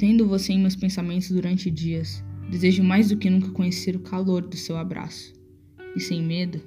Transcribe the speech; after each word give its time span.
Tendo 0.00 0.26
você 0.26 0.54
em 0.54 0.58
meus 0.58 0.74
pensamentos 0.74 1.30
durante 1.30 1.70
dias, 1.70 2.24
desejo 2.50 2.82
mais 2.82 3.10
do 3.10 3.18
que 3.18 3.28
nunca 3.28 3.50
conhecer 3.50 3.94
o 3.94 4.00
calor 4.00 4.40
do 4.40 4.56
seu 4.56 4.78
abraço. 4.78 5.34
E 5.94 6.00
sem 6.00 6.22
medo, 6.22 6.58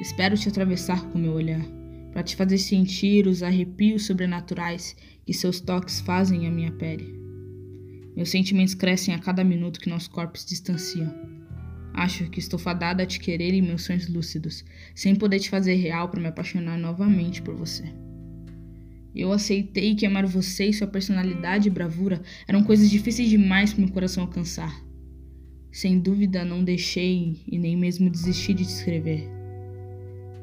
espero 0.00 0.34
te 0.34 0.48
atravessar 0.48 1.04
com 1.10 1.18
meu 1.18 1.34
olhar, 1.34 1.62
para 2.10 2.22
te 2.22 2.34
fazer 2.34 2.56
sentir 2.56 3.26
os 3.26 3.42
arrepios 3.42 4.06
sobrenaturais 4.06 4.96
que 5.26 5.34
seus 5.34 5.60
toques 5.60 6.00
fazem 6.00 6.46
à 6.46 6.50
minha 6.50 6.72
pele. 6.72 7.20
Meus 8.16 8.30
sentimentos 8.30 8.72
crescem 8.72 9.12
a 9.12 9.18
cada 9.18 9.44
minuto 9.44 9.78
que 9.78 9.90
nossos 9.90 10.08
corpos 10.08 10.46
distanciam. 10.46 11.14
Acho 11.92 12.30
que 12.30 12.40
estou 12.40 12.58
fadada 12.58 13.02
a 13.02 13.06
te 13.06 13.20
querer 13.20 13.52
em 13.52 13.60
meus 13.60 13.84
sonhos 13.84 14.08
lúcidos, 14.08 14.64
sem 14.94 15.14
poder 15.14 15.38
te 15.38 15.50
fazer 15.50 15.74
real 15.74 16.08
para 16.08 16.18
me 16.18 16.28
apaixonar 16.28 16.78
novamente 16.78 17.42
por 17.42 17.54
você. 17.54 17.84
Eu 19.14 19.32
aceitei 19.32 19.94
que 19.94 20.06
amar 20.06 20.26
você 20.26 20.66
e 20.66 20.72
sua 20.72 20.86
personalidade 20.86 21.68
e 21.68 21.70
bravura 21.70 22.22
eram 22.46 22.62
coisas 22.62 22.88
difíceis 22.88 23.28
demais 23.28 23.72
para 23.72 23.84
meu 23.84 23.92
coração 23.92 24.22
alcançar. 24.22 24.84
Sem 25.72 25.98
dúvida, 25.98 26.44
não 26.44 26.64
deixei 26.64 27.36
e 27.46 27.58
nem 27.58 27.76
mesmo 27.76 28.10
desisti 28.10 28.54
de 28.54 28.64
te 28.64 28.70
escrever. 28.70 29.28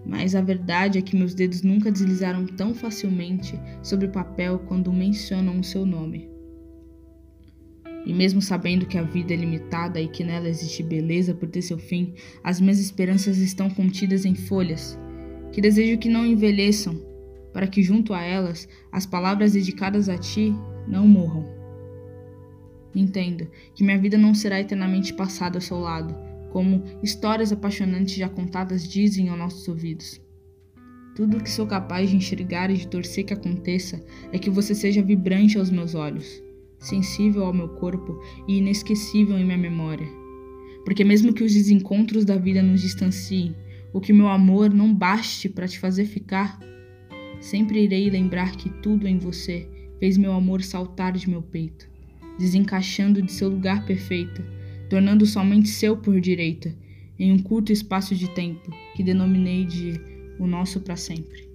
Mas 0.06 0.36
a 0.36 0.42
verdade 0.42 0.98
é 0.98 1.02
que 1.02 1.18
meus 1.18 1.34
dedos 1.34 1.62
nunca 1.62 1.92
deslizaram 1.92 2.46
tão 2.46 2.74
facilmente 2.74 3.60
sobre 3.84 4.08
o 4.08 4.12
papel 4.12 4.60
quando 4.60 4.92
mencionam 4.92 5.60
o 5.60 5.64
seu 5.64 5.86
nome. 5.86 6.30
E 8.06 8.14
mesmo 8.14 8.42
sabendo 8.42 8.86
que 8.86 8.98
a 8.98 9.04
vida 9.04 9.34
é 9.34 9.38
limitada 9.38 10.00
e 10.00 10.08
que 10.08 10.24
nela 10.24 10.48
existe 10.48 10.82
beleza 10.82 11.34
por 11.34 11.50
ter 11.50 11.62
seu 11.62 11.78
fim, 11.78 12.14
as 12.42 12.62
minhas 12.62 12.80
esperanças 12.80 13.38
estão 13.38 13.70
contidas 13.70 14.24
em 14.24 14.34
folhas, 14.34 14.98
que 15.52 15.60
desejo 15.60 15.98
que 15.98 16.08
não 16.08 16.26
envelheçam, 16.26 16.98
para 17.58 17.66
que 17.66 17.82
junto 17.82 18.14
a 18.14 18.22
elas 18.22 18.70
as 18.92 19.08
palavras 19.08 19.54
dedicadas 19.54 20.08
a 20.10 20.16
ti 20.16 20.54
não 20.88 21.08
morram. 21.08 21.44
Entendo 22.94 23.48
que 23.74 23.84
minha 23.84 23.98
vida 23.98 24.16
não 24.16 24.36
será 24.36 24.60
eternamente 24.60 25.12
passada 25.12 25.58
ao 25.58 25.62
seu 25.62 25.80
lado, 25.80 26.16
como 26.52 26.84
histórias 27.02 27.52
apaixonantes 27.52 28.14
já 28.14 28.30
contadas 28.30 28.88
dizem 28.88 29.30
aos 29.30 29.40
nossos 29.40 29.68
ouvidos. 29.68 30.22
Tudo 31.16 31.38
o 31.38 31.42
que 31.42 31.50
sou 31.50 31.66
capaz 31.66 32.12
de 32.12 32.18
enxergar 32.18 32.70
e 32.70 32.78
de 32.78 32.88
torcer 32.88 33.24
que 33.26 33.34
aconteça 33.34 34.06
é 34.32 34.38
que 34.38 34.52
você 34.52 34.76
seja 34.76 35.02
vibrante 35.02 35.58
aos 35.58 35.72
meus 35.72 35.96
olhos 35.96 36.44
sensível 36.78 37.44
ao 37.44 37.54
meu 37.54 37.70
corpo 37.70 38.22
e 38.48 38.60
inesquecível 38.60 39.36
em 39.36 39.44
minha 39.44 39.58
memória. 39.58 40.08
Porque, 40.86 41.04
mesmo 41.04 41.34
que 41.34 41.44
os 41.44 41.56
desencontros 41.56 42.24
da 42.24 42.38
vida 42.38 42.62
nos 42.62 42.82
distanciem, 42.82 43.56
ou 43.92 44.00
que 44.00 44.14
meu 44.14 44.28
amor 44.28 44.72
não 44.72 44.94
baste 44.94 45.50
para 45.50 45.68
te 45.68 45.80
fazer 45.80 46.06
ficar, 46.06 46.60
sempre 47.40 47.84
irei 47.84 48.10
lembrar 48.10 48.56
que 48.56 48.70
tudo 48.70 49.08
em 49.08 49.18
você 49.18 49.68
fez 50.00 50.18
meu 50.18 50.34
amor 50.34 50.62
saltar 50.62 51.14
de 51.14 51.30
meu 51.30 51.42
peito, 51.42 51.90
desencaixando 52.38 53.22
de 53.22 53.32
seu 53.32 53.50
lugar 53.50 53.86
perfeito, 53.86 54.44
tornando 54.90 55.26
somente 55.26 55.70
seu 55.70 55.98
por 55.98 56.20
direito, 56.20 56.72
em 57.20 57.32
um 57.32 57.40
curto 57.40 57.72
espaço 57.72 58.16
de 58.16 58.30
tempo 58.30 58.72
que 58.96 59.04
denominei 59.04 59.66
de 59.66 60.00
o 60.40 60.46
nosso 60.46 60.80
para 60.82 60.96
sempre. 60.96 61.47